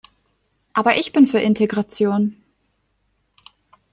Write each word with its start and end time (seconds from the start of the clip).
Aber 0.73 0.97
ich 0.97 1.13
bin 1.13 1.27
für 1.27 1.37
Integration. 1.39 2.35